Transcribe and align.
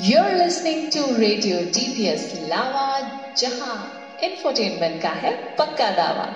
You're 0.00 0.36
listening 0.38 0.90
to 0.90 1.00
Radio 1.18 1.56
DPS 1.76 2.48
Lava 2.48 3.34
जहाँ 3.38 3.74
infotainment 4.24 5.00
का 5.02 5.08
है 5.22 5.32
पक्का 5.58 5.90
दावा 5.96 6.26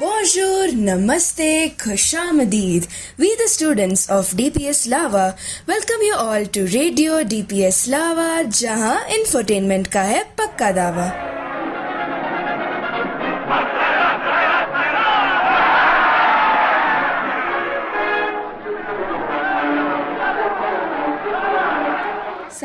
Bonjour, 0.00 0.68
Namaste, 0.86 1.76
Khushamadid. 1.76 2.88
We, 3.16 3.34
the 3.36 3.46
students 3.46 4.08
of 4.10 4.32
DPS 4.40 4.88
Lava, 4.90 5.36
welcome 5.68 6.02
you 6.02 6.14
all 6.16 6.46
to 6.46 6.66
Radio 6.66 7.22
DPS 7.22 7.88
Lava, 7.90 8.44
जहाँ 8.44 8.96
infotainment 9.18 9.88
का 9.92 10.02
है 10.02 10.22
पक्का 10.40 10.70
दावा 10.80 11.33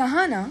Sahana, 0.00 0.46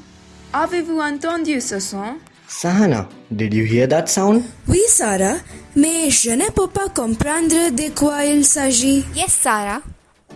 avez-vous 0.53 0.99
entendu 0.99 1.59
ce 1.59 1.80
son 1.80 2.17
Sahana, 2.48 3.09
did 3.31 3.52
you 3.52 3.66
hear 3.66 3.88
that 3.88 4.05
sound? 4.05 4.44
Oui, 4.67 4.80
Sarah, 4.88 5.38
mais 5.75 6.12
je 6.12 6.30
ne 6.30 6.52
peux 6.52 6.67
pas 6.67 6.88
comprendre 6.89 7.72
de 7.72 7.89
quoi 7.98 8.25
il 8.25 8.45
s'agit. 8.45 9.03
Yes, 9.16 9.31
Sarah, 9.31 9.81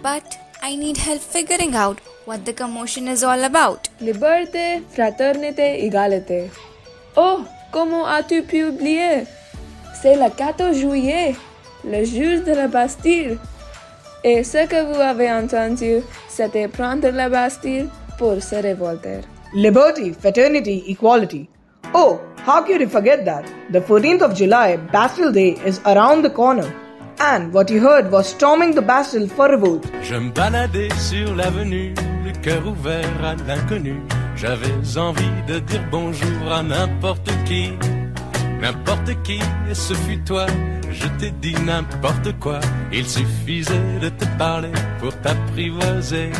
but 0.02 0.24
I 0.64 0.76
need 0.76 0.98
help 0.98 1.22
figuring 1.22 1.76
out 1.76 2.00
what 2.26 2.40
the 2.44 2.56
commotion 2.56 3.08
is 3.08 3.24
all 3.24 3.44
about. 3.44 3.88
Liberté, 4.02 4.82
fraternité, 4.96 5.86
égalité. 5.86 6.50
Oh, 7.16 7.42
comment 7.72 8.08
as-tu 8.08 8.42
pu 8.42 8.64
oublier? 8.64 9.26
C'est 10.02 10.16
le 10.16 10.32
14 10.36 10.76
juillet, 10.76 11.36
le 11.86 12.04
jour 12.04 12.44
de 12.44 12.52
la 12.56 12.68
Bastille. 12.68 13.38
Et 14.24 14.44
ce 14.44 14.66
que 14.66 14.92
vous 14.92 15.00
avez 15.00 15.32
entendu, 15.32 16.02
c'était 16.28 16.68
prendre 16.68 17.10
la 17.10 17.30
Bastille? 17.30 17.90
Pour 18.18 18.42
se 18.42 18.56
révolter. 18.56 19.22
Liberty, 19.54 20.14
fraternity, 20.14 20.84
equality. 20.88 21.48
Oh, 21.94 22.20
how 22.46 22.64
could 22.64 22.82
you 22.82 22.88
forget 22.88 23.26
that? 23.26 23.46
The 23.72 23.82
14th 23.82 24.22
of 24.22 24.36
July, 24.36 24.78
Bastille 24.78 25.32
Day, 25.32 25.58
is 25.66 25.80
around 25.86 26.24
the 26.24 26.30
corner. 26.30 26.72
And 27.20 27.54
what 27.54 27.70
you 27.70 27.80
heard 27.80 28.12
was 28.12 28.28
storming 28.28 28.74
the 28.74 28.82
Bastille 28.82 29.28
for 29.28 29.48
revolt. 29.48 29.86
Je 30.02 30.16
me 30.16 30.32
baladais 30.32 30.90
sur 30.98 31.36
l'avenue, 31.36 31.94
le 32.26 32.32
cœur 32.42 32.66
ouvert 32.68 33.24
à 33.24 33.36
l'inconnu. 33.48 34.02
J'avais 34.36 34.74
envie 34.98 35.42
de 35.48 35.60
dire 35.60 35.84
bonjour 35.92 36.52
à 36.52 36.64
n'importe 36.64 37.30
qui, 37.46 37.72
n'importe 38.60 39.12
qui, 39.24 39.40
et 39.70 39.76
ce 39.76 39.94
fut 39.94 40.20
toi. 40.24 40.48
Je 40.92 41.08
t'ai 41.20 41.32
dit 41.32 41.56
n'importe 41.66 42.38
quoi, 42.40 42.60
il 42.92 43.08
suffisait 43.08 44.00
de 44.02 44.10
te 44.10 44.26
parler 44.38 44.72
pour 45.00 45.16
t'apprivoiser. 45.22 46.32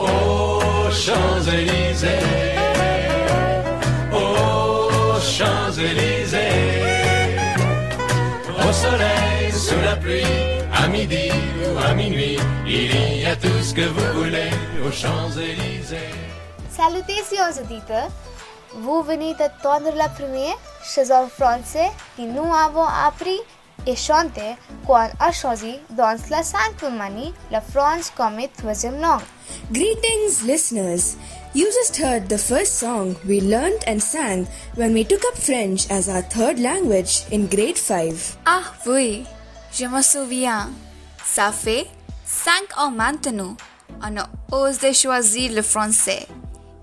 Oh, 0.00 0.47
Champs-Élysées, 0.90 2.08
aux 4.12 5.20
Champs-Élysées, 5.20 6.38
au 8.58 8.72
soleil, 8.72 9.52
sous 9.52 9.80
la 9.84 9.96
pluie, 9.96 10.22
à 10.74 10.88
midi 10.88 11.30
ou 11.64 11.78
à 11.78 11.94
minuit, 11.94 12.38
il 12.66 13.20
y 13.20 13.26
a 13.26 13.36
tout 13.36 13.62
ce 13.62 13.74
que 13.74 13.82
vous 13.82 14.22
voulez 14.22 14.50
aux 14.86 14.92
Champs-Élysées. 14.92 16.14
Salutations, 16.70 17.60
Adita. 17.60 18.08
Vous 18.74 19.02
venez 19.02 19.34
de 19.34 19.48
tendre 19.62 19.94
la 19.96 20.08
première 20.08 20.56
chez 20.84 21.10
un 21.10 21.26
Français 21.28 21.90
qui 22.16 22.26
nous 22.26 22.52
avons 22.66 22.84
appris 23.06 23.40
et 23.86 23.96
chanté 23.96 24.56
quand 24.86 25.08
a 25.18 25.32
choisi 25.32 25.78
dans 25.90 26.16
la 26.30 26.42
Sainte-Manie 26.42 27.32
la 27.50 27.60
France 27.60 28.12
comme 28.16 28.38
troisième 28.56 29.00
langue. 29.00 29.22
Greetings, 29.72 30.44
listeners. 30.46 31.16
You 31.54 31.66
just 31.72 31.96
heard 31.96 32.28
the 32.28 32.38
first 32.38 32.78
song 32.78 33.16
we 33.26 33.40
learnt 33.40 33.82
and 33.86 34.00
sang 34.00 34.46
when 34.76 34.92
we 34.92 35.04
took 35.04 35.24
up 35.24 35.36
French 35.36 35.90
as 35.90 36.08
our 36.08 36.22
third 36.22 36.58
language 36.58 37.22
in 37.32 37.46
grade 37.46 37.78
5. 37.78 38.36
Ah 38.44 38.74
oui, 38.86 39.24
je 39.72 39.86
me 39.86 40.02
souviens. 40.02 40.70
Ça 41.24 41.50
fait 41.52 41.86
cinq 42.26 42.76
ans 42.76 42.90
maintenant. 42.90 43.56
On 44.02 44.16
a 44.18 44.28
osé 44.52 44.92
choisir 44.92 45.52
le 45.52 45.62
français. 45.62 46.26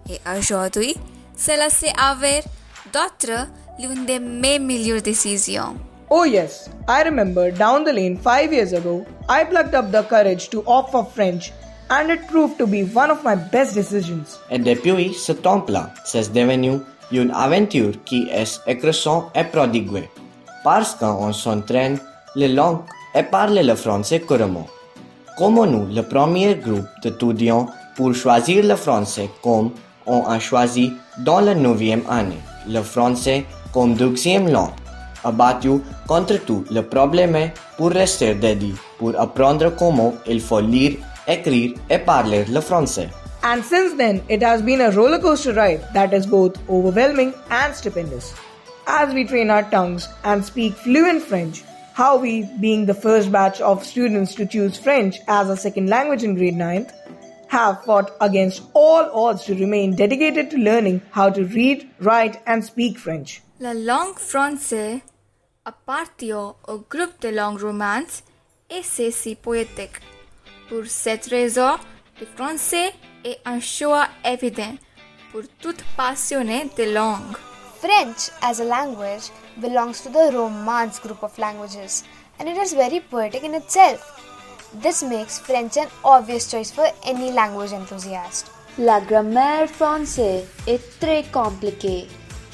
Et 0.09 0.19
aujourd'hui, 0.37 0.95
cela 1.37 1.69
s'est 1.69 1.93
avéré 1.97 2.43
d'autres 2.91 3.47
l'une 3.79 4.05
des 4.05 4.19
mes 4.19 4.59
meilleures 4.59 5.01
décisions. 5.01 5.75
Oh, 6.11 6.23
yes, 6.23 6.69
I 6.87 7.01
remember 7.01 7.49
down 7.49 7.83
the 7.83 7.91
lane 7.91 8.15
five 8.15 8.53
years 8.53 8.73
ago, 8.73 9.03
I 9.27 9.43
plucked 9.43 9.73
up 9.73 9.91
the 9.91 10.03
courage 10.03 10.49
to 10.49 10.63
opt 10.67 10.91
for 10.91 11.03
French, 11.03 11.51
and 11.89 12.11
it 12.11 12.27
proved 12.27 12.59
to 12.59 12.67
be 12.67 12.83
one 12.83 13.09
of 13.09 13.23
my 13.23 13.33
best 13.33 13.73
decisions. 13.73 14.37
Et 14.51 14.59
depuis 14.59 15.15
ce 15.15 15.31
temps-là, 15.31 15.89
c'est 16.05 16.31
devenu 16.31 16.79
une 17.11 17.31
aventure 17.31 17.93
qui 18.05 18.29
est 18.29 18.59
excessivement 18.67 19.31
et 19.33 19.45
prodigue. 19.45 20.07
Parce 20.63 20.93
qu'on 20.93 21.33
s'entraîne 21.33 21.97
les 22.35 22.49
langues 22.49 22.81
et 23.15 23.23
parle 23.23 23.57
le 23.57 23.73
français 23.75 24.19
couramment. 24.19 24.67
Comme 25.39 25.55
nous, 25.55 25.87
le 25.91 26.03
premier 26.03 26.53
groupe 26.53 26.85
d'étudiants 27.01 27.65
pour 27.95 28.13
choisir 28.13 28.63
le 28.63 28.75
français 28.75 29.29
comme 29.41 29.71
on 30.05 30.23
a 30.27 30.37
choisi 30.37 30.93
dans 31.17 31.39
la 31.39 31.55
neuvième 31.55 32.03
année, 32.07 32.41
le 32.69 32.81
français 32.83 33.45
comme 33.73 33.95
deuxième 33.95 34.49
langue. 34.51 34.69
Abattu 35.25 35.81
contre 36.07 36.37
tout 36.45 36.63
le 36.71 36.81
problème 36.81 37.51
pour 37.77 37.91
rester 37.91 38.35
dédié, 38.35 38.73
pour 38.97 39.19
apprendre 39.19 39.75
comment 39.75 40.13
il 40.27 40.39
faut 40.39 40.61
lire, 40.61 40.97
écrire 41.27 41.73
et 41.89 41.99
parler 41.99 42.45
le 42.49 42.61
français. 42.61 43.09
And 43.43 43.63
since 43.63 43.93
then, 43.95 44.23
it 44.27 44.41
has 44.41 44.61
been 44.61 44.81
a 44.81 44.89
roller 44.91 45.19
coaster 45.19 45.53
ride 45.53 45.81
that 45.93 46.13
is 46.13 46.25
both 46.25 46.57
overwhelming 46.69 47.33
and 47.51 47.75
stupendous. 47.75 48.33
As 48.87 49.13
we 49.13 49.23
train 49.23 49.49
our 49.49 49.69
tongues 49.69 50.07
and 50.23 50.43
speak 50.43 50.73
fluent 50.73 51.21
French, 51.21 51.63
how 51.93 52.17
we, 52.17 52.49
being 52.59 52.85
the 52.85 52.93
first 52.93 53.31
batch 53.31 53.61
of 53.61 53.85
students 53.85 54.35
to 54.35 54.45
choose 54.45 54.77
French 54.77 55.17
as 55.27 55.49
a 55.49 55.55
second 55.55 55.89
language 55.89 56.23
in 56.23 56.35
grade 56.35 56.55
9th, 56.55 56.91
have 57.47 57.83
fought 57.83 58.11
against 58.19 58.63
all 58.73 59.09
odds 59.13 59.45
to 59.45 59.55
remain 59.55 59.95
dedicated 59.95 60.49
to 60.51 60.57
learning 60.57 61.01
how 61.11 61.29
to 61.29 61.45
read, 61.45 61.89
write, 61.99 62.41
and 62.47 62.65
speak 62.65 62.97
French. 62.97 63.41
La 63.59 63.71
langue 63.71 64.15
française 64.15 65.01
appartient 65.65 66.33
au 66.33 66.77
groupe 66.89 67.19
de 67.21 67.29
langues 67.29 67.61
romances 67.61 68.23
et 68.69 68.83
c'est 68.83 69.11
si 69.11 69.35
poétique. 69.35 69.99
Pour 70.69 70.85
cette 70.85 71.25
raison, 71.25 71.75
le 72.19 72.25
français 72.35 72.93
est 73.23 73.39
un 73.45 73.59
choix 73.59 74.07
évident 74.23 74.75
pour 75.31 75.41
toute 75.59 75.83
passionnée 75.97 76.69
de 76.77 76.93
langue. 76.93 77.35
French 77.81 78.31
as 78.41 78.61
a 78.61 78.63
language 78.63 79.29
belongs 79.57 80.01
to 80.01 80.09
the 80.09 80.33
Romance 80.33 80.99
group 80.99 81.21
of 81.23 81.37
languages 81.37 82.03
and 82.39 82.47
it 82.47 82.57
is 82.57 82.73
very 82.73 82.99
poetic 82.99 83.43
in 83.43 83.53
itself. 83.53 84.21
This 84.81 85.03
makes 85.03 85.39
French 85.39 85.77
an 85.77 85.87
obvious 86.03 86.49
choice 86.49 86.71
for 86.71 86.87
any 87.05 87.31
language 87.31 87.73
enthusiast. 87.73 88.51
La 88.77 88.99
grammaire 88.99 89.67
française 89.69 90.45
est 90.67 90.99
très 90.99 91.23
compliquée. 91.31 92.07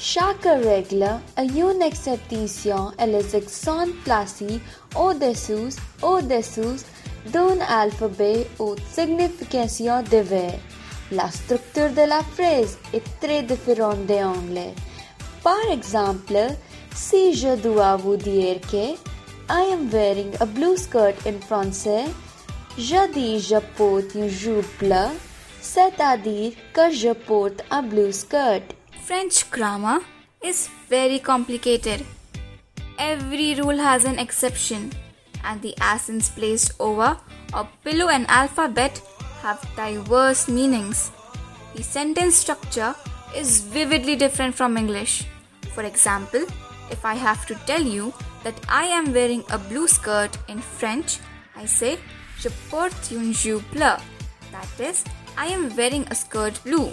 Chaque 0.04 0.42
règle 0.42 1.04
a 1.36 1.44
une 1.44 1.80
exception 1.80 2.90
et 2.98 3.06
les 3.06 3.36
accents 3.36 3.86
placés 4.04 4.58
au-dessous, 4.96 5.78
au-dessous 6.02 6.82
d'un 7.26 7.60
alphabet 7.68 8.48
ou 8.58 8.74
signification 8.92 10.02
divers. 10.02 10.58
La 11.12 11.30
structure 11.30 11.90
de 11.90 12.08
la 12.08 12.20
phrase 12.34 12.78
est 12.92 13.04
très 13.20 13.44
différente 13.44 14.04
de 14.06 14.14
anglais. 14.14 14.74
Par 15.44 15.70
exemple, 15.70 16.48
si 16.92 17.34
je 17.34 17.54
dois 17.54 17.94
vous 17.94 18.16
dire 18.16 18.60
que 18.62 18.96
I 19.48 19.72
am 19.72 19.88
wearing 19.92 20.32
a 20.40 20.46
blue 20.46 20.76
skirt 20.76 21.14
in 21.24 21.38
français, 21.46 22.06
je 22.76 23.12
dis 23.12 23.38
je 23.38 23.60
porte 23.76 24.16
une 24.16 24.28
jupe 24.28 24.66
bleue, 24.80 25.14
c'est-à-dire 25.60 26.54
que 26.72 26.90
je 26.90 27.12
porte 27.12 27.62
un 27.70 27.82
blue 27.82 28.12
skirt. 28.12 28.64
French 29.04 29.50
grammar 29.50 30.00
is 30.44 30.68
very 30.88 31.18
complicated. 31.18 32.06
Every 33.00 33.56
rule 33.56 33.76
has 33.76 34.04
an 34.04 34.20
exception, 34.20 34.92
and 35.42 35.60
the 35.60 35.74
accents 35.80 36.28
placed 36.28 36.70
over 36.78 37.18
or 37.52 37.68
below 37.82 38.10
an 38.10 38.26
alphabet 38.26 39.02
have 39.40 39.60
diverse 39.74 40.46
meanings. 40.46 41.10
The 41.74 41.82
sentence 41.82 42.36
structure 42.36 42.94
is 43.34 43.62
vividly 43.62 44.14
different 44.14 44.54
from 44.54 44.76
English. 44.76 45.26
For 45.74 45.82
example, 45.82 46.46
if 46.90 47.04
I 47.04 47.14
have 47.14 47.44
to 47.46 47.56
tell 47.66 47.82
you 47.82 48.14
that 48.44 48.54
I 48.68 48.84
am 48.84 49.12
wearing 49.12 49.42
a 49.50 49.58
blue 49.58 49.88
skirt 49.88 50.38
in 50.46 50.60
French, 50.60 51.18
I 51.56 51.66
say 51.66 51.98
Je 52.38 52.50
porte 52.70 53.10
une 53.10 53.32
jupe 53.32 53.68
bleue. 53.72 53.98
That 54.52 54.68
is, 54.78 55.04
I 55.36 55.46
am 55.46 55.74
wearing 55.76 56.06
a 56.08 56.14
skirt 56.14 56.62
blue. 56.62 56.92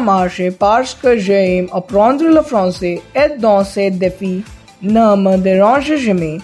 Marche 0.00 0.50
parce 0.58 0.94
que 0.94 1.16
j'aime 1.16 1.68
apprendre 1.72 2.24
le 2.24 2.42
français 2.42 3.00
et 3.14 3.38
dans 3.38 3.62
ces 3.62 3.90
défis 3.90 4.42
ne 4.82 5.16
me 5.16 5.36
dérange 5.36 5.94
jamais. 5.96 6.38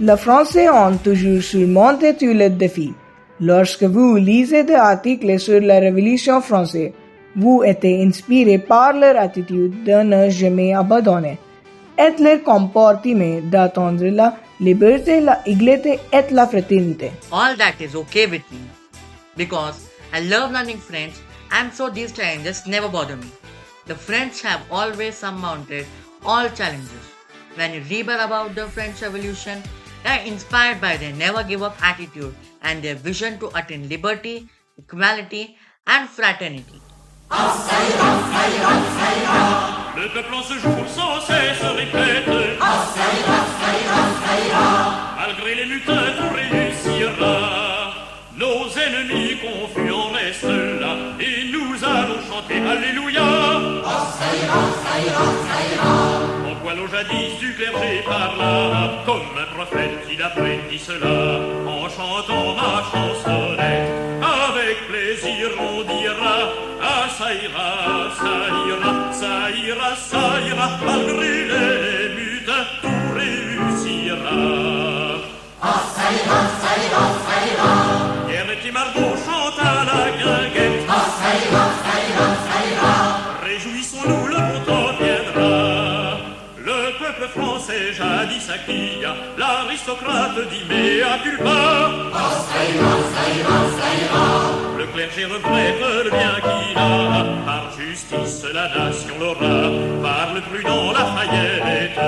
Le 0.00 0.16
français 0.16 0.66
a 0.66 0.90
toujours 1.04 1.40
surmonté 1.40 2.16
tous 2.16 2.32
les 2.32 2.50
défis. 2.50 2.94
Lorsque 3.40 3.84
vous 3.84 4.16
lisez 4.16 4.64
des 4.64 4.74
articles 4.74 5.38
sur 5.38 5.60
la 5.60 5.78
Révolution 5.78 6.40
française, 6.40 6.90
vous 7.36 7.62
êtes 7.64 7.84
inspiré 7.84 8.58
par 8.58 8.92
leur 8.92 9.16
attitude 9.16 9.84
de 9.84 10.02
ne 10.02 10.28
jamais 10.28 10.74
abandonner 10.74 11.38
et 11.96 12.20
leur 12.20 12.42
comportement 12.42 13.40
d'attendre 13.44 14.06
la 14.06 14.36
liberté, 14.58 15.20
la 15.20 15.40
égalité 15.46 16.00
et 16.12 16.32
la 16.32 16.46
fraternité. 16.48 17.12
All 17.30 17.56
that 17.56 17.80
is 17.80 17.94
okay 17.94 18.26
with 18.26 18.42
me 18.50 18.58
because 19.36 19.76
I 20.12 20.20
love 20.28 20.50
learning 20.50 20.78
French 20.78 21.12
and 21.50 21.72
so 21.72 21.88
these 21.90 22.12
challenges 22.12 22.66
never 22.66 22.88
bother 22.88 23.16
me. 23.16 23.30
The 23.86 23.94
French 23.94 24.42
have 24.42 24.60
always 24.70 25.16
surmounted 25.16 25.86
all 26.24 26.48
challenges. 26.50 27.04
When 27.54 27.74
you 27.74 27.80
read 27.90 28.08
about 28.08 28.54
the 28.54 28.66
French 28.68 29.02
Revolution, 29.02 29.62
they 30.04 30.10
are 30.10 30.24
inspired 30.24 30.80
by 30.80 30.96
their 30.96 31.12
never 31.12 31.42
give 31.42 31.62
up 31.62 31.76
attitude 31.82 32.34
and 32.62 32.82
their 32.82 32.94
vision 32.94 33.38
to 33.40 33.48
attain 33.56 33.88
liberty, 33.88 34.48
equality, 34.78 35.56
and 35.86 36.08
fraternity. 36.08 36.80
Le 39.96 40.08
peuple 40.14 40.42
ce 40.42 40.54
sans 40.94 41.20
cesse 41.20 41.62
Malgré 45.16 45.54
les 45.54 45.80
tout 45.80 45.92
réussira 46.34 47.34
Nos 48.36 48.68
ennemis 48.78 49.36
confus 49.40 50.07
chanter 52.38 52.60
Alléluia. 52.60 53.22
Pourquoi 56.44 56.74
l'on 56.74 56.86
jadis 56.88 57.38
du 57.38 57.54
clergé 57.54 58.02
parla 58.06 59.02
Comme 59.06 59.22
un 59.40 59.54
prophète 59.54 59.98
a 60.22 60.30
prédit 60.30 60.78
cela 60.78 61.40
En 61.66 61.88
chantant 61.88 62.54
ma 62.54 62.82
chansonnette. 62.90 63.90
Avec 64.48 64.88
plaisir 64.88 65.48
on 65.58 65.82
dira 65.82 66.38
Ah 66.82 67.08
ça 67.18 67.32
ira, 67.32 67.70
ça 68.20 68.34
ira, 68.68 69.12
ça 69.12 69.50
ira, 69.50 69.96
ça 69.96 70.40
ira 70.48 70.68
Malgré 70.84 71.44
les 71.52 72.08
mutins 72.16 72.66
tout 72.82 73.14
réussira. 73.14 74.40
Ah 75.62 75.82
ça 75.94 76.06
ira, 76.12 76.40
ça 76.62 76.72
ira, 76.86 77.04
ça 77.26 77.36
ira. 77.52 78.18
Hier 78.28 78.72
Margot 78.72 79.16
chante 79.24 79.47
français 87.38 87.92
jadis 87.92 88.48
acquis 88.50 89.02
L'aristocrate 89.36 90.40
dit 90.50 90.64
mea 90.68 91.18
culpa 91.22 91.60
ça 92.48 92.60
ira, 92.74 92.94
ira, 94.00 94.28
Le 94.78 94.86
clergé 94.86 95.24
regrette 95.24 96.04
le 96.04 96.10
bien 96.10 96.34
qu'il 96.46 96.78
a. 96.78 97.24
Par 97.46 97.64
justice 97.78 98.44
la 98.52 98.68
nation 98.68 99.14
l'aura. 99.20 99.56
Par 100.02 100.34
le 100.34 100.40
prudent 100.40 100.92
Lafayette 100.92 101.98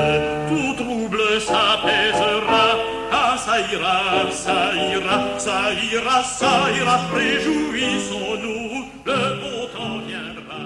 Tout 0.48 0.74
trouble 0.82 1.40
s'apaisera. 1.40 2.66
Ah 3.12 3.36
ça 3.36 3.60
ira, 3.60 4.30
ça 4.30 4.72
ira, 4.74 5.38
ça 5.38 5.72
ira, 5.92 6.22
ça 6.22 6.70
ira. 6.78 6.96
Réjouissons-nous, 7.14 8.84
le 9.04 9.40
bon 9.40 9.60
temps 9.74 9.98
viendra. 10.06 10.62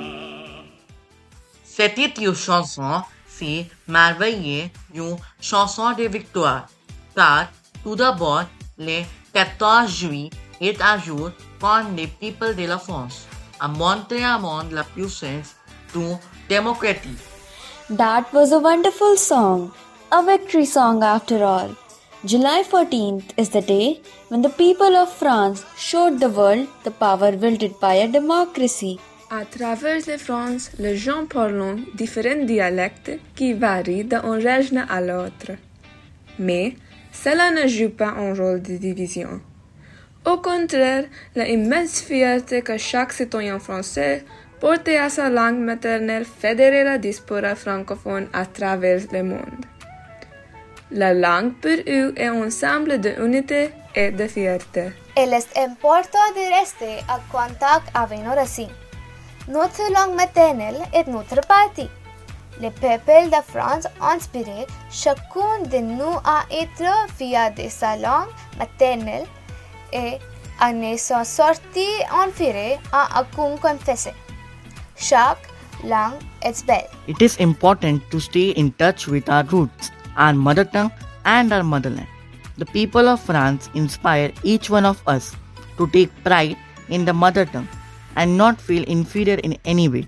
C'était 1.64 2.12
une 2.20 2.34
chanson 2.34 3.02
une 3.40 5.16
chanson 5.40 5.92
de 5.92 6.04
victoire, 6.04 6.66
car 7.14 7.48
tout 7.82 7.96
d'abord, 7.96 8.44
le 8.78 9.02
14 9.32 9.90
juillet 9.90 10.30
est 10.60 10.80
un 10.80 10.98
jour 10.98 11.30
quand 11.60 11.84
les 11.96 12.06
de 12.06 12.66
la 12.66 12.78
France 12.78 13.26
a 13.60 13.68
montré 13.68 14.24
à 14.24 14.38
monde 14.38 14.72
la 14.72 14.84
puissance 14.84 15.56
démocratie. 16.48 17.18
That 17.90 18.32
was 18.32 18.52
a 18.52 18.58
wonderful 18.58 19.16
song, 19.16 19.72
a 20.10 20.22
victory 20.22 20.64
song 20.64 21.02
after 21.02 21.42
all. 21.44 21.70
July 22.24 22.62
14th 22.62 23.32
is 23.36 23.50
the 23.50 23.60
day 23.60 24.00
when 24.28 24.40
the 24.40 24.48
people 24.48 24.96
of 24.96 25.12
France 25.12 25.62
showed 25.76 26.18
the 26.20 26.30
world 26.30 26.66
the 26.82 26.90
power 26.90 27.32
wielded 27.32 27.78
by 27.80 27.94
a 27.94 28.08
democracy. 28.08 28.98
À 29.36 29.44
travers 29.44 29.98
la 30.06 30.16
France, 30.16 30.70
les 30.78 30.96
gens 30.96 31.26
parlent 31.26 31.78
différents 31.96 32.44
dialectes 32.44 33.10
qui 33.34 33.52
varient 33.52 34.04
d'un 34.04 34.20
région 34.38 34.84
à 34.88 35.00
l'autre. 35.00 35.50
Mais 36.38 36.76
cela 37.10 37.50
ne 37.50 37.66
joue 37.66 37.90
pas 37.90 38.14
un 38.16 38.32
rôle 38.32 38.62
de 38.62 38.76
division. 38.76 39.40
Au 40.24 40.36
contraire, 40.36 41.06
la 41.34 41.48
immense 41.48 42.00
fierté 42.00 42.62
que 42.62 42.78
chaque 42.78 43.12
citoyen 43.12 43.58
français 43.58 44.24
porte 44.60 44.86
à 44.86 45.08
sa 45.08 45.28
langue 45.30 45.58
maternelle 45.58 46.26
fédère 46.26 46.84
la 46.84 46.98
diaspora 46.98 47.56
francophone 47.56 48.28
à 48.32 48.46
travers 48.46 49.00
le 49.12 49.24
monde. 49.24 49.64
La 50.92 51.12
langue 51.12 51.54
pour 51.60 51.78
eux 51.88 52.14
est 52.16 52.26
un 52.26 52.40
ensemble 52.46 53.00
d'unité 53.00 53.70
et 53.96 54.12
de 54.12 54.28
fierté. 54.28 54.92
El 55.16 55.32
est 55.32 55.58
important 55.58 56.28
de 56.36 56.60
rester 56.60 57.02
en 57.08 57.20
contact 57.36 57.86
avec 57.94 58.20
nos 58.20 58.36
racines. 58.36 58.83
Notre 59.46 59.92
langue 59.92 60.16
maternelle 60.16 60.80
est 60.94 61.06
notre 61.06 61.46
partie. 61.46 61.90
Le 62.62 62.70
peuple 62.70 63.28
de 63.28 63.42
France 63.46 63.86
inspiré 64.00 64.66
chacun 64.90 65.60
de 65.70 65.78
nous 65.80 66.16
à 66.24 66.44
être 66.50 67.12
fier 67.14 67.52
de 67.52 67.68
sa 67.68 67.96
langue 67.96 68.30
maternelle 68.58 69.26
et 69.92 70.18
à 70.58 70.72
ne 70.72 70.96
s'en 70.96 71.24
sortir 71.24 71.90
en 72.10 72.30
fier 72.30 72.80
à 72.90 73.20
aucun 73.20 73.58
confessé. 73.58 74.14
Chaque 74.96 75.46
langue 75.84 76.22
est 76.40 76.64
belle. 76.64 76.88
It 77.06 77.20
is 77.20 77.36
important 77.38 78.00
to 78.10 78.20
stay 78.20 78.54
in 78.56 78.70
touch 78.78 79.06
with 79.08 79.28
our 79.28 79.44
roots, 79.44 79.92
our 80.16 80.32
mother 80.32 80.64
tongue, 80.64 80.90
and 81.26 81.52
our 81.52 81.62
motherland. 81.62 82.08
The 82.56 82.64
people 82.64 83.08
of 83.08 83.20
France 83.20 83.68
inspire 83.74 84.32
each 84.42 84.70
one 84.70 84.86
of 84.86 85.02
us 85.06 85.36
to 85.76 85.86
take 85.88 86.08
pride 86.24 86.56
in 86.88 87.04
the 87.04 87.12
mother 87.12 87.44
tongue 87.44 87.68
and 88.16 88.36
not 88.36 88.60
feel 88.60 88.84
inferior 88.84 89.36
in 89.36 89.56
any 89.64 89.88
way. 89.88 90.06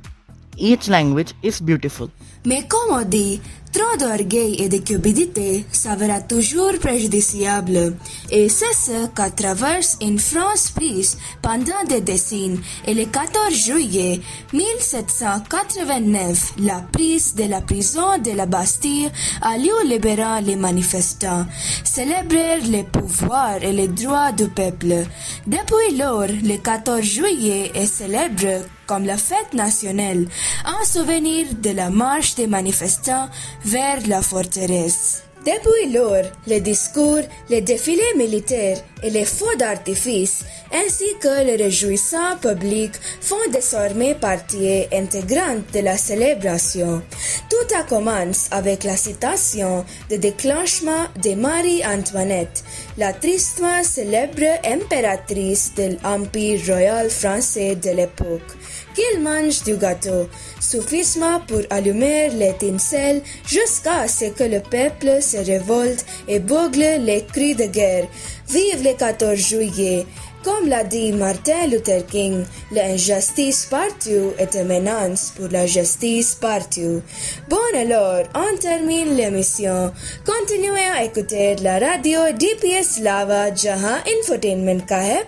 Each 0.58 0.88
language 0.88 1.34
is 1.42 1.60
beautiful. 1.60 2.08
Mais 2.46 2.62
comme 2.68 2.96
on 2.96 3.04
dit, 3.04 3.40
trop 3.72 3.96
d'orgueil 3.98 4.62
et 4.62 4.68
de 4.68 4.78
cupidité 4.78 5.64
s'avérera 5.72 6.20
toujours 6.20 6.78
préjudiciable. 6.78 7.96
Et 8.30 8.48
c'est 8.48 8.72
ce 8.72 9.08
qu'a 9.08 9.30
traverse 9.30 9.98
une 10.00 10.18
France 10.18 10.70
prise 10.70 11.18
pendant 11.42 11.84
des 11.88 12.00
décennies. 12.00 12.60
Et 12.86 12.94
le 12.94 13.04
14 13.04 13.52
juillet 13.52 14.20
1789, 14.52 16.54
la 16.60 16.82
prise 16.92 17.34
de 17.34 17.44
la 17.44 17.60
prison 17.60 18.18
de 18.24 18.30
la 18.30 18.46
Bastille 18.46 19.10
a 19.42 19.58
lieu 19.58 19.84
libérant 19.84 20.40
les 20.40 20.56
manifestants, 20.56 21.46
célébrer 21.84 22.60
les 22.60 22.84
pouvoirs 22.84 23.62
et 23.62 23.72
les 23.72 23.88
droits 23.88 24.32
du 24.32 24.46
peuple. 24.46 25.04
Depuis 25.46 25.96
lors, 25.98 26.28
le 26.28 26.56
14 26.56 27.02
juillet 27.02 27.72
est 27.74 27.86
célèbre 27.86 28.62
comme 28.86 29.04
la 29.04 29.16
fête 29.16 29.52
nationale, 29.52 30.26
en 30.64 30.84
souvenir 30.84 31.46
de 31.62 31.70
la 31.70 31.90
marche 31.90 32.34
des 32.34 32.46
manifestants 32.46 33.28
vers 33.64 34.06
la 34.06 34.22
forteresse. 34.22 35.22
Depuis 35.46 35.92
lors, 35.92 36.24
les 36.48 36.60
discours, 36.60 37.20
les 37.48 37.60
défilés 37.60 38.14
militaires 38.16 38.78
et 39.00 39.10
les 39.10 39.24
feux 39.24 39.56
d'artifice, 39.56 40.44
ainsi 40.74 41.04
que 41.20 41.44
les 41.44 41.54
réjouissances 41.54 42.40
publics, 42.40 42.96
font 43.20 43.48
désormais 43.52 44.16
partie 44.16 44.86
intégrante 44.92 45.72
de 45.72 45.80
la 45.80 45.96
célébration. 45.96 47.00
Tout 47.48 47.76
a 47.78 47.84
commencé 47.84 48.48
avec 48.50 48.82
la 48.82 48.96
citation 48.96 49.84
de 50.10 50.16
déclenchement 50.16 51.04
de 51.22 51.34
Marie-Antoinette, 51.34 52.64
la 52.98 53.12
tristement 53.12 53.84
célèbre 53.84 54.58
impératrice 54.64 55.74
de 55.76 55.96
l'Empire 56.02 56.60
royal 56.66 57.08
français 57.08 57.76
de 57.76 57.90
l'époque 57.90 58.56
qu'il 58.96 59.20
mange 59.20 59.62
du 59.62 59.76
gâteau, 59.76 60.28
suffisamment 60.60 61.40
pour 61.46 61.60
allumer 61.70 62.30
l'étincelle 62.30 63.22
jusqu'à 63.46 64.08
ce 64.08 64.26
que 64.30 64.44
le 64.44 64.60
peuple 64.60 65.20
se 65.20 65.36
révolte 65.36 66.04
et 66.26 66.40
bougle 66.40 66.98
les 67.00 67.24
cris 67.24 67.54
de 67.54 67.66
guerre. 67.66 68.08
Vive 68.48 68.82
le 68.82 68.96
14 68.96 69.36
juillet! 69.38 70.06
Comme 70.46 70.68
l'a 70.68 70.84
dit 70.84 71.12
Martin 71.12 71.66
Luther 71.66 72.06
King, 72.06 72.44
l'injustice 72.70 73.66
partout 73.66 74.32
est 74.38 74.54
une 74.54 74.68
menace 74.68 75.32
pour 75.36 75.48
la 75.48 75.66
justice 75.66 76.36
partout. 76.36 77.02
Bon 77.50 77.56
alors, 77.74 78.22
on 78.32 78.56
termine 78.56 79.16
l'émission. 79.16 79.92
Continuez 80.24 80.86
à 80.96 81.02
écouter 81.02 81.56
la 81.56 81.80
radio 81.80 82.20
DPS 82.32 83.00
Lava 83.00 83.52
Jaha 83.52 83.98
Infotainment 84.06 84.86
ka 84.86 85.00
hai. 85.00 85.24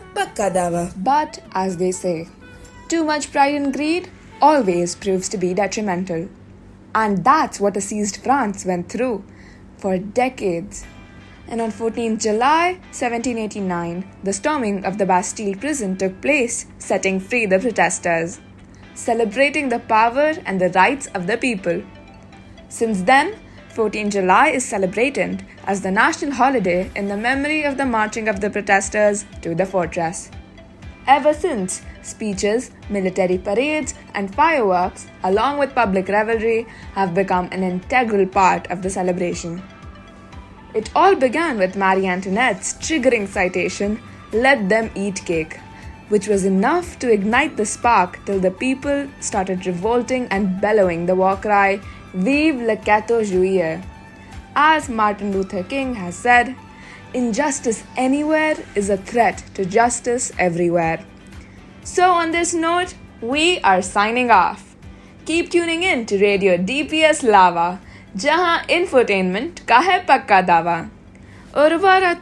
But 0.96 1.40
as 1.52 1.76
they 1.76 1.90
say, 1.90 2.28
too 2.88 3.04
much 3.04 3.30
pride 3.30 3.54
and 3.54 3.72
greed 3.72 4.10
always 4.40 4.94
proves 4.94 5.28
to 5.28 5.38
be 5.38 5.54
detrimental. 5.54 6.28
And 6.94 7.22
that's 7.22 7.60
what 7.60 7.76
a 7.76 7.80
seized 7.80 8.18
France 8.18 8.64
went 8.64 8.88
through 8.88 9.24
for 9.76 9.98
decades. 9.98 10.84
And 11.46 11.60
on 11.60 11.70
14 11.70 12.18
July 12.18 12.72
1789, 12.92 14.04
the 14.22 14.32
storming 14.32 14.84
of 14.84 14.98
the 14.98 15.06
Bastille 15.06 15.54
prison 15.54 15.96
took 15.96 16.20
place, 16.20 16.66
setting 16.78 17.20
free 17.20 17.46
the 17.46 17.58
protesters, 17.58 18.40
celebrating 18.94 19.68
the 19.68 19.78
power 19.78 20.34
and 20.44 20.60
the 20.60 20.70
rights 20.70 21.06
of 21.08 21.26
the 21.26 21.36
people. 21.36 21.82
Since 22.68 23.02
then, 23.02 23.36
14 23.70 24.10
July 24.10 24.48
is 24.48 24.64
celebrated 24.64 25.46
as 25.64 25.80
the 25.80 25.90
national 25.90 26.32
holiday 26.32 26.90
in 26.96 27.08
the 27.08 27.16
memory 27.16 27.62
of 27.62 27.76
the 27.76 27.86
marching 27.86 28.28
of 28.28 28.40
the 28.40 28.50
protesters 28.50 29.24
to 29.40 29.54
the 29.54 29.64
fortress. 29.64 30.30
Ever 31.06 31.32
since, 31.32 31.80
speeches, 32.08 32.70
military 32.88 33.38
parades, 33.38 33.94
and 34.14 34.34
fireworks, 34.34 35.06
along 35.22 35.58
with 35.58 35.74
public 35.74 36.08
revelry, 36.08 36.66
have 36.94 37.14
become 37.14 37.48
an 37.52 37.62
integral 37.62 38.26
part 38.26 38.66
of 38.70 38.82
the 38.82 38.90
celebration. 38.90 39.62
It 40.74 40.90
all 40.94 41.14
began 41.14 41.58
with 41.58 41.76
Marie 41.76 42.06
Antoinette's 42.06 42.74
triggering 42.74 43.26
citation, 43.26 44.00
Let 44.32 44.68
them 44.68 44.90
eat 44.94 45.24
cake, 45.24 45.58
which 46.08 46.28
was 46.28 46.44
enough 46.44 46.98
to 46.98 47.10
ignite 47.10 47.56
the 47.56 47.64
spark 47.64 48.24
till 48.26 48.40
the 48.40 48.50
people 48.50 49.08
started 49.20 49.66
revolting 49.66 50.26
and 50.30 50.60
bellowing 50.60 51.06
the 51.06 51.14
war 51.14 51.36
cry, 51.36 51.80
Vive 52.14 52.62
le 52.62 52.76
14 52.76 53.24
juillet. 53.24 53.82
As 54.54 54.88
Martin 54.88 55.32
Luther 55.32 55.62
King 55.62 55.94
has 55.94 56.16
said, 56.16 56.54
injustice 57.14 57.82
anywhere 57.96 58.56
is 58.74 58.90
a 58.90 58.96
threat 58.96 59.42
to 59.54 59.64
justice 59.64 60.32
everywhere. 60.38 61.04
So, 61.85 62.11
on 62.11 62.31
this 62.31 62.53
note, 62.53 62.93
we 63.23 63.59
are 63.59 63.81
signing 63.81 64.29
off. 64.31 64.61
Keep 65.27 65.51
tuning 65.51 65.83
in 65.83 66.05
to 66.05 66.17
Radio 66.17 66.57
DPS 66.57 67.23
Lava, 67.23 67.75
जहां 68.17 68.57
infotainment 68.67 69.59
का 69.67 69.79
है 69.79 69.99
पक्का 69.99 70.41
दावा. 70.41 70.89
Au 71.57 71.69
revoir 71.69 72.13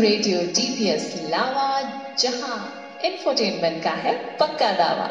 radio 0.00 0.42
DPS 0.42 1.12
लावा 1.16 1.82
जहाँ 2.18 2.56
infotainment 3.04 3.82
का 3.82 3.92
है 3.92 4.14
पक्का 4.40 4.72
दावा। 4.72 5.08